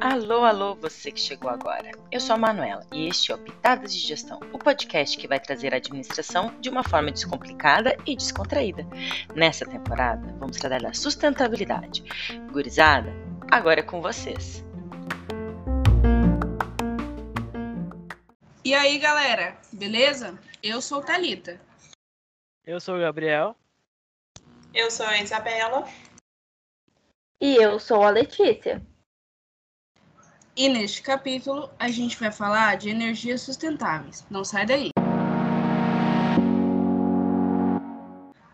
[0.00, 1.90] Alô, alô, você que chegou agora.
[2.10, 5.40] Eu sou a Manuela e este é o Pitadas de Gestão, o podcast que vai
[5.40, 8.86] trazer a administração de uma forma descomplicada e descontraída.
[9.34, 12.04] Nessa temporada, vamos tratar da sustentabilidade.
[12.52, 13.12] Gurizada,
[13.50, 14.64] agora é com vocês.
[18.64, 20.38] E aí, galera, beleza?
[20.62, 21.60] Eu sou Talita.
[22.64, 23.56] Eu sou o Gabriel.
[24.74, 25.86] Eu sou a Isabela.
[27.42, 28.80] E eu sou a Letícia.
[30.56, 34.24] E neste capítulo a gente vai falar de energias sustentáveis.
[34.30, 34.88] Não sai daí.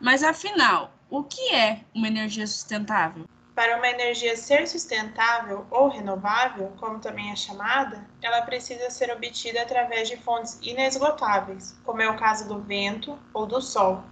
[0.00, 3.24] Mas afinal, o que é uma energia sustentável?
[3.54, 9.62] Para uma energia ser sustentável ou renovável, como também é chamada, ela precisa ser obtida
[9.62, 14.02] através de fontes inesgotáveis, como é o caso do vento ou do sol.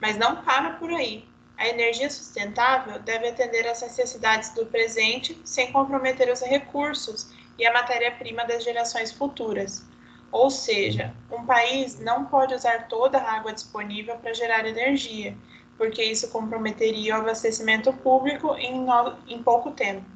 [0.00, 1.27] Mas não para por aí.
[1.58, 7.72] A energia sustentável deve atender às necessidades do presente sem comprometer os recursos e a
[7.72, 9.84] matéria-prima das gerações futuras.
[10.30, 15.36] Ou seja, um país não pode usar toda a água disponível para gerar energia,
[15.76, 18.86] porque isso comprometeria o abastecimento público em,
[19.26, 20.06] em pouco tempo.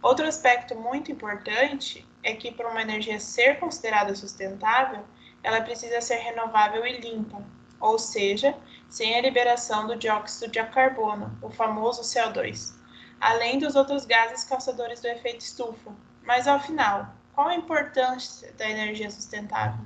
[0.00, 5.02] Outro aspecto muito importante é que, para uma energia ser considerada sustentável,
[5.42, 7.42] ela precisa ser renovável e limpa,
[7.80, 8.54] ou seja,
[8.88, 12.74] sem a liberação do dióxido de carbono, o famoso CO2,
[13.20, 15.92] além dos outros gases causadores do efeito estufa.
[16.22, 19.84] Mas ao final, qual a importância da energia sustentável?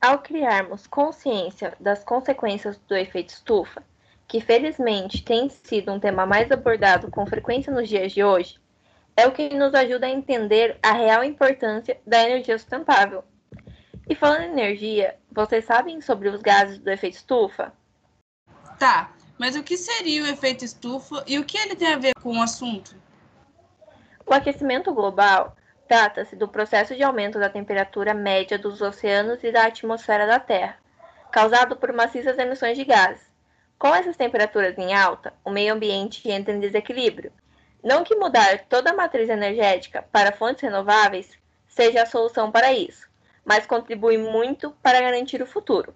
[0.00, 3.82] Ao criarmos consciência das consequências do efeito estufa,
[4.26, 8.58] que felizmente tem sido um tema mais abordado com frequência nos dias de hoje,
[9.16, 13.24] é o que nos ajuda a entender a real importância da energia sustentável.
[14.10, 17.72] E falando em energia, vocês sabem sobre os gases do efeito estufa?
[18.76, 22.14] Tá, mas o que seria o efeito estufa e o que ele tem a ver
[22.20, 22.96] com o assunto?
[24.26, 29.66] O aquecimento global trata-se do processo de aumento da temperatura média dos oceanos e da
[29.66, 30.76] atmosfera da Terra,
[31.30, 33.30] causado por maciças emissões de gases.
[33.78, 37.32] Com essas temperaturas em alta, o meio ambiente entra em desequilíbrio.
[37.80, 41.30] Não que mudar toda a matriz energética para fontes renováveis
[41.68, 43.09] seja a solução para isso,
[43.44, 45.94] mas contribui muito para garantir o futuro.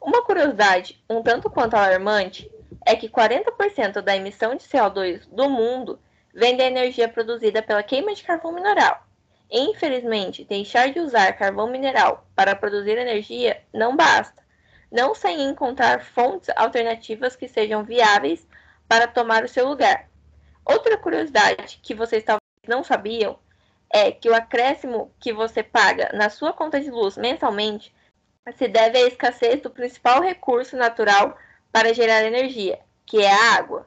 [0.00, 2.50] Uma curiosidade um tanto quanto alarmante
[2.86, 5.98] é que 40% da emissão de CO2 do mundo
[6.34, 9.06] vem da energia produzida pela queima de carvão mineral.
[9.50, 14.40] Infelizmente, deixar de usar carvão mineral para produzir energia não basta,
[14.90, 18.46] não sem encontrar fontes alternativas que sejam viáveis
[18.88, 20.08] para tomar o seu lugar.
[20.64, 23.38] Outra curiosidade que vocês talvez não sabiam
[23.92, 27.92] é que o acréscimo que você paga na sua conta de luz mensalmente
[28.56, 31.36] se deve à escassez do principal recurso natural
[31.72, 33.86] para gerar energia, que é a água.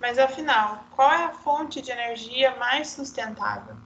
[0.00, 3.76] Mas afinal, qual é a fonte de energia mais sustentável?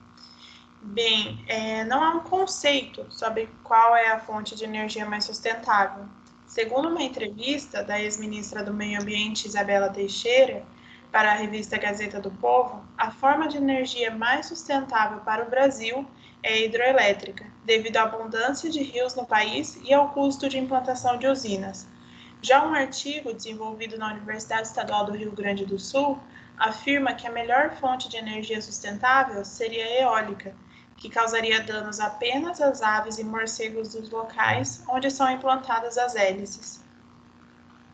[0.81, 6.05] Bem, é, não há um conceito sobre qual é a fonte de energia mais sustentável.
[6.47, 10.63] Segundo uma entrevista da ex-ministra do Meio Ambiente, Isabela Teixeira,
[11.15, 16.05] para a revista Gazeta do Povo, a forma de energia mais sustentável para o Brasil
[16.43, 21.17] é a hidroelétrica, devido à abundância de rios no país e ao custo de implantação
[21.17, 21.87] de usinas.
[22.41, 26.19] Já um artigo desenvolvido na Universidade Estadual do Rio Grande do Sul
[26.57, 30.53] afirma que a melhor fonte de energia sustentável seria a eólica,
[30.97, 36.83] que causaria danos apenas às aves e morcegos dos locais onde são implantadas as hélices.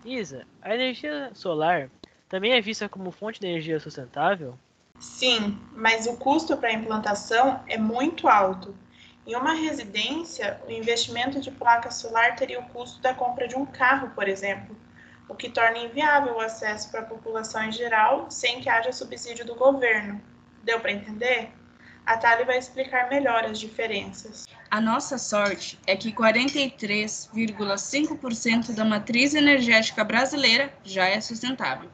[0.04, 1.92] Isa, a energia solar
[2.32, 4.58] também é vista como fonte de energia sustentável?
[4.98, 8.74] Sim, mas o custo para a implantação é muito alto.
[9.28, 13.66] Em uma residência, o investimento de placa solar teria o custo da compra de um
[13.66, 14.74] carro, por exemplo,
[15.28, 19.46] o que torna inviável o acesso para a população em geral sem que haja subsídio
[19.46, 20.22] do governo.
[20.64, 21.50] Deu para entender?
[22.06, 24.46] A Thali vai explicar melhor as diferenças.
[24.70, 31.90] A nossa sorte é que 43,5% da matriz energética brasileira já é sustentável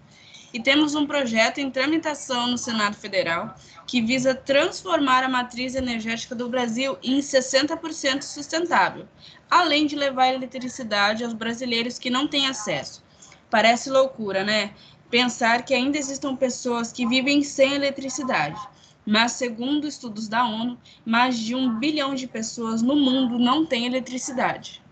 [0.54, 3.56] e temos um projeto em tramitação no Senado Federal
[3.86, 9.08] que visa transformar a matriz energética do Brasil em 60% sustentável,
[9.50, 13.04] além de levar eletricidade aos brasileiros que não têm acesso.
[13.50, 14.74] Parece loucura, né?
[15.10, 18.60] Pensar que ainda existam pessoas que vivem sem eletricidade.
[19.06, 23.86] Mas, segundo estudos da ONU, mais de um bilhão de pessoas no mundo não têm
[23.86, 24.84] eletricidade.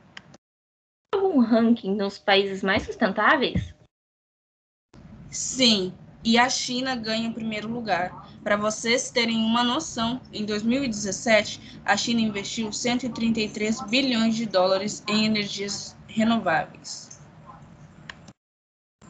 [1.13, 3.74] Algum ranking nos países mais sustentáveis?
[5.35, 5.91] Sim,
[6.23, 8.25] e a China ganha o primeiro lugar.
[8.41, 15.25] Para vocês terem uma noção, em 2017, a China investiu 133 bilhões de dólares em
[15.25, 17.19] energias renováveis.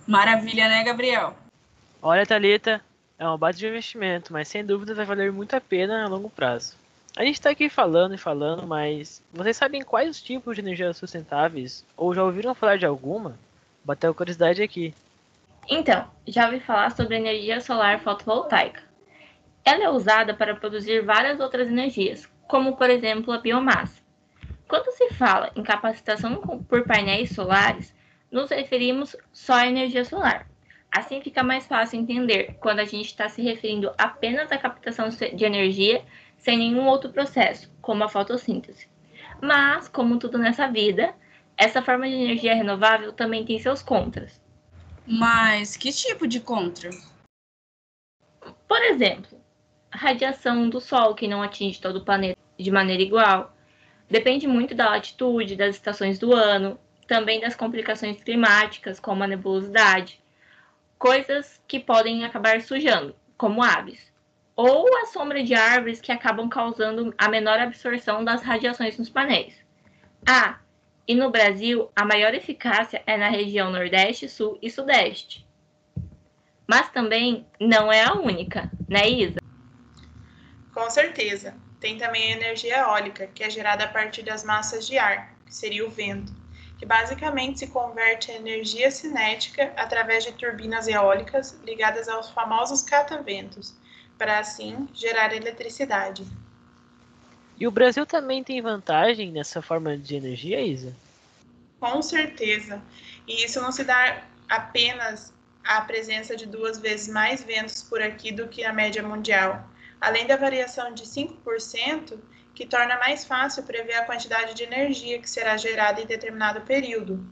[0.07, 1.35] Maravilha, né, Gabriel?
[2.01, 2.81] Olha, Thalita,
[3.19, 6.31] é uma base de investimento, mas sem dúvida vai valer muito a pena a longo
[6.31, 6.75] prazo.
[7.15, 10.97] A gente está aqui falando e falando, mas vocês sabem quais os tipos de energias
[10.97, 11.85] sustentáveis?
[11.95, 13.37] Ou já ouviram falar de alguma?
[13.83, 14.91] Bateu curiosidade aqui.
[15.67, 18.83] Então, já ouvi falar sobre energia solar fotovoltaica.
[19.63, 24.03] Ela é usada para produzir várias outras energias, como por exemplo a biomassa.
[24.67, 26.35] Quando se fala em capacitação
[26.67, 27.95] por painéis solares,
[28.31, 30.47] nos referimos só à energia solar.
[30.91, 35.43] Assim fica mais fácil entender quando a gente está se referindo apenas à captação de
[35.43, 36.03] energia
[36.37, 38.87] sem nenhum outro processo, como a fotossíntese.
[39.41, 41.13] Mas, como tudo nessa vida,
[41.57, 44.44] essa forma de energia renovável também tem seus contras.
[45.07, 46.89] Mas que tipo de contra?
[48.67, 49.39] Por exemplo,
[49.91, 53.55] a radiação do Sol que não atinge todo o planeta de maneira igual.
[54.09, 60.21] Depende muito da latitude, das estações do ano, também das complicações climáticas, como a nebulosidade,
[60.97, 64.13] coisas que podem acabar sujando, como aves
[64.55, 69.53] ou a sombra de árvores que acabam causando a menor absorção das radiações nos painéis.
[70.25, 70.59] Ah,
[71.07, 75.45] e no Brasil, a maior eficácia é na região Nordeste, Sul e Sudeste.
[76.67, 79.39] Mas também não é a única, né, Isa?
[80.73, 81.55] Com certeza.
[81.79, 85.53] Tem também a energia eólica, que é gerada a partir das massas de ar, que
[85.53, 86.33] seria o vento,
[86.79, 93.75] que basicamente se converte em energia cinética através de turbinas eólicas ligadas aos famosos cataventos,
[94.17, 96.25] para assim gerar eletricidade.
[97.57, 100.93] E o Brasil também tem vantagem nessa forma de energia, Isa?
[101.79, 102.81] Com certeza.
[103.27, 108.31] E isso não se dá apenas à presença de duas vezes mais ventos por aqui
[108.31, 109.67] do que a média mundial.
[109.99, 112.19] Além da variação de 5%,
[112.53, 117.23] que torna mais fácil prever a quantidade de energia que será gerada em determinado período.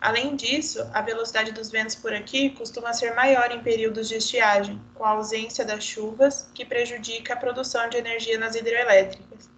[0.00, 4.80] Além disso, a velocidade dos ventos por aqui costuma ser maior em períodos de estiagem,
[4.94, 9.50] com a ausência das chuvas, que prejudica a produção de energia nas hidrelétricas.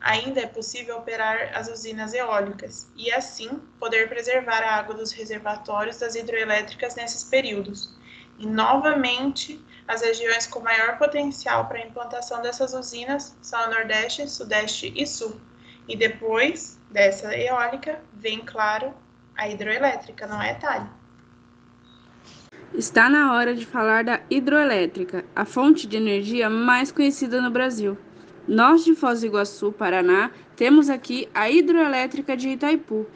[0.00, 5.98] Ainda é possível operar as usinas eólicas e, assim, poder preservar a água dos reservatórios
[5.98, 7.92] das hidrelétricas nesses períodos.
[8.38, 14.30] E, novamente, as regiões com maior potencial para a implantação dessas usinas são o Nordeste,
[14.30, 15.38] Sudeste e Sul.
[15.88, 18.94] E depois dessa eólica, vem, claro,
[19.36, 20.88] a hidroelétrica, não é, Thali?
[22.74, 27.98] Está na hora de falar da hidroelétrica, a fonte de energia mais conhecida no Brasil.
[28.46, 33.06] Nós de Foz do Iguaçu, Paraná, temos aqui a hidroelétrica de Itaipu,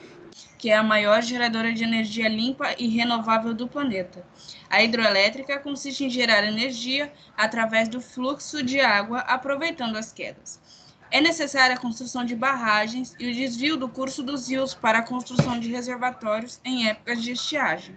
[0.58, 4.26] que é a maior geradora de energia limpa e renovável do planeta.
[4.68, 10.63] A hidroelétrica consiste em gerar energia através do fluxo de água, aproveitando as quedas
[11.10, 15.02] é necessária a construção de barragens e o desvio do curso dos rios para a
[15.02, 17.96] construção de reservatórios em épocas de estiagem.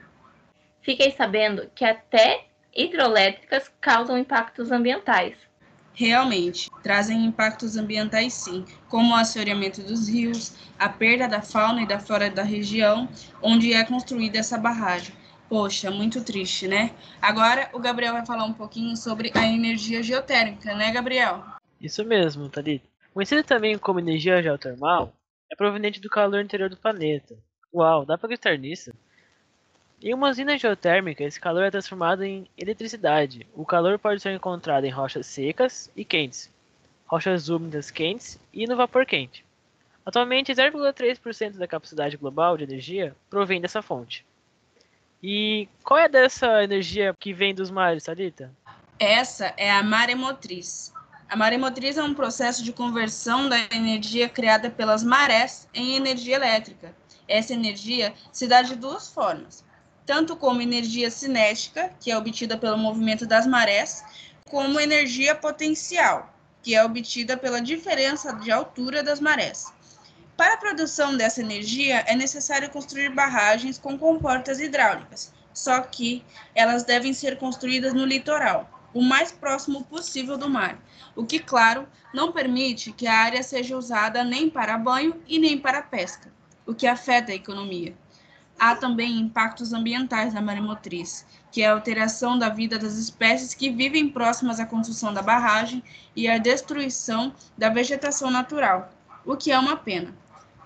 [0.82, 2.46] Fiquei sabendo que até
[2.76, 5.36] hidroelétricas causam impactos ambientais.
[5.94, 11.88] Realmente, trazem impactos ambientais sim, como o assoreamento dos rios, a perda da fauna e
[11.88, 13.10] da flora da região
[13.42, 15.16] onde é construída essa barragem.
[15.50, 16.92] Poxa, muito triste, né?
[17.22, 21.44] Agora o Gabriel vai falar um pouquinho sobre a energia geotérmica, né, Gabriel?
[21.82, 22.97] Isso mesmo, Thalita.
[23.18, 25.12] Conhecida também como energia geotermal,
[25.52, 27.36] é proveniente do calor interior do planeta.
[27.74, 28.94] Uau, dá para acreditar nisso?
[30.00, 33.48] Em uma usina geotérmica, esse calor é transformado em eletricidade.
[33.56, 36.48] O calor pode ser encontrado em rochas secas e quentes,
[37.08, 39.44] rochas úmidas quentes e no vapor quente.
[40.06, 44.24] Atualmente, 0,3% da capacidade global de energia provém dessa fonte.
[45.24, 48.52] E qual é dessa energia que vem dos mares, Sarita?
[49.00, 50.94] Essa é a maremotriz.
[51.30, 56.96] A maremotriz é um processo de conversão da energia criada pelas marés em energia elétrica.
[57.28, 59.62] Essa energia se dá de duas formas,
[60.06, 64.06] tanto como energia cinética, que é obtida pelo movimento das marés,
[64.50, 69.74] como energia potencial, que é obtida pela diferença de altura das marés.
[70.38, 76.24] Para a produção dessa energia, é necessário construir barragens com comportas hidráulicas, só que
[76.56, 80.80] elas devem ser construídas no litoral, o mais próximo possível do mar,
[81.16, 85.58] o que, claro, não permite que a área seja usada nem para banho e nem
[85.58, 86.32] para pesca,
[86.66, 87.96] o que afeta a economia.
[88.60, 93.70] Há também impactos ambientais na maremotriz, que é a alteração da vida das espécies que
[93.70, 95.84] vivem próximas à construção da barragem
[96.16, 98.90] e a destruição da vegetação natural,
[99.26, 100.14] o que é uma pena.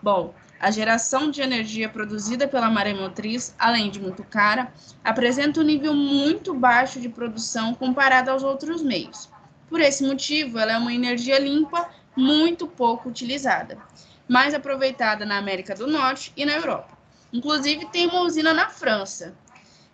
[0.02, 4.72] Bom, a geração de energia produzida pela maremotriz, além de muito cara,
[5.04, 9.28] apresenta um nível muito baixo de produção comparado aos outros meios.
[9.68, 13.76] Por esse motivo, ela é uma energia limpa, muito pouco utilizada,
[14.30, 16.96] mais aproveitada na América do Norte e na Europa.
[17.34, 19.34] Inclusive, tem uma usina na França.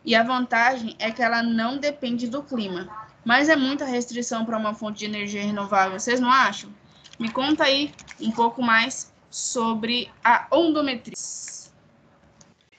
[0.03, 2.89] E a vantagem é que ela não depende do clima.
[3.23, 6.69] Mas é muita restrição para uma fonte de energia renovável, vocês não acham?
[7.17, 11.73] Me conta aí um pouco mais sobre a ondometriz.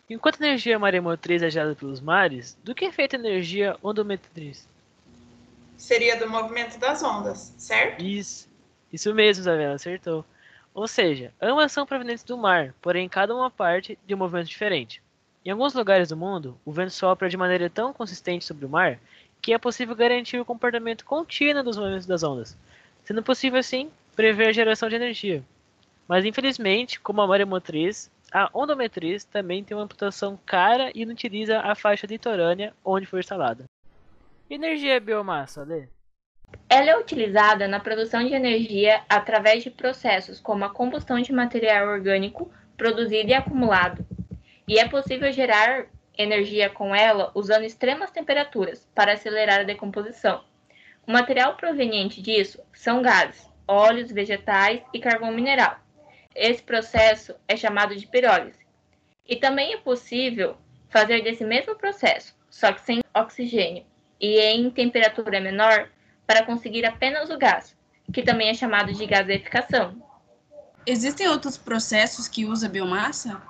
[0.09, 4.67] Enquanto a energia maremotriz é gerada pelos mares, do que é feita a energia ondometriz?
[5.77, 8.03] Seria do movimento das ondas, certo?
[8.03, 8.49] Isso,
[8.93, 10.25] isso mesmo, Isabela, acertou.
[10.73, 15.03] Ou seja, ambas são provenientes do mar, porém cada uma parte de um movimento diferente.
[15.45, 18.99] Em alguns lugares do mundo, o vento sopra de maneira tão consistente sobre o mar
[19.41, 22.57] que é possível garantir o comportamento contínuo dos movimentos das ondas,
[23.05, 25.45] sendo possível assim prever a geração de energia.
[26.09, 31.61] Mas infelizmente, como a maremotriz, a ondometriz também tem uma imputação cara e não utiliza
[31.61, 33.65] a faixa litorânea onde foi instalada.
[34.49, 35.89] Energia é biomassa, Lê?
[36.69, 41.89] Ela é utilizada na produção de energia através de processos como a combustão de material
[41.89, 44.07] orgânico produzido e acumulado.
[44.67, 45.87] E é possível gerar
[46.17, 50.43] energia com ela usando extremas temperaturas para acelerar a decomposição.
[51.07, 55.79] O material proveniente disso são gases, óleos vegetais e carvão mineral.
[56.39, 58.61] Esse processo é chamado de pirólise.
[59.27, 60.57] E também é possível
[60.89, 63.85] fazer desse mesmo processo, só que sem oxigênio
[64.21, 65.91] e em temperatura menor,
[66.25, 67.77] para conseguir apenas o gás,
[68.13, 70.01] que também é chamado de gaseificação.
[70.87, 73.43] Existem outros processos que usam biomassa?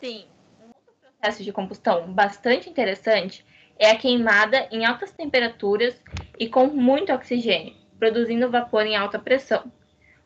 [0.00, 0.26] Sim.
[0.60, 3.46] Um outro processo de combustão bastante interessante
[3.78, 6.02] é a queimada em altas temperaturas
[6.36, 9.70] e com muito oxigênio, produzindo vapor em alta pressão.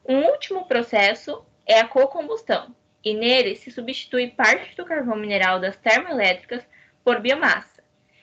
[0.08, 5.76] Um último processo é a cocombustão, e nele se substitui parte do carvão mineral das
[5.76, 6.66] termoelétricas
[7.04, 7.82] por biomassa.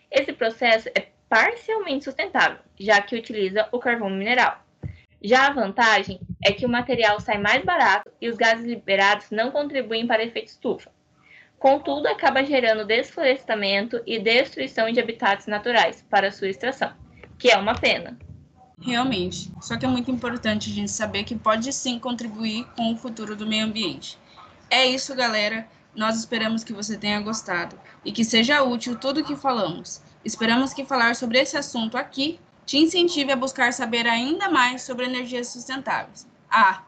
[0.09, 4.63] Esse processo é parcialmente sustentável, já que utiliza o carvão mineral.
[5.21, 9.51] Já a vantagem é que o material sai mais barato e os gases liberados não
[9.51, 10.91] contribuem para efeito estufa.
[11.57, 16.93] Contudo, acaba gerando desflorestamento e destruição de habitats naturais para sua extração,
[17.39, 18.17] que é uma pena.
[18.79, 19.51] Realmente.
[19.61, 23.35] Só que é muito importante a gente saber que pode sim contribuir com o futuro
[23.35, 24.17] do meio ambiente.
[24.69, 25.67] É isso, galera.
[25.95, 30.01] Nós esperamos que você tenha gostado e que seja útil tudo o que falamos.
[30.25, 35.05] Esperamos que falar sobre esse assunto aqui te incentive a buscar saber ainda mais sobre
[35.05, 36.25] energias sustentáveis.
[36.49, 36.83] Ah,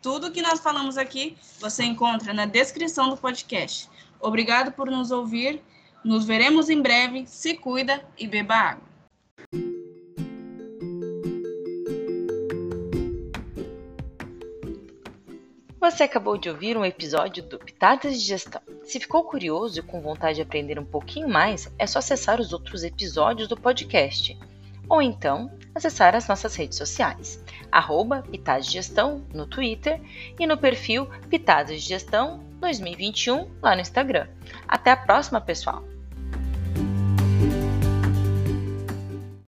[0.00, 3.88] tudo que nós falamos aqui você encontra na descrição do podcast.
[4.20, 5.62] Obrigado por nos ouvir.
[6.04, 7.26] Nos veremos em breve.
[7.26, 8.87] Se cuida e beba água.
[15.90, 18.60] Você acabou de ouvir um episódio do Pitadas de Gestão.
[18.84, 22.52] Se ficou curioso e com vontade de aprender um pouquinho mais, é só acessar os
[22.52, 24.38] outros episódios do podcast.
[24.86, 27.42] Ou então, acessar as nossas redes sociais,
[27.72, 29.98] arroba Pitadas de Gestão no Twitter
[30.38, 34.28] e no perfil Pitadas de Gestão 2021 lá no Instagram.
[34.68, 35.82] Até a próxima, pessoal!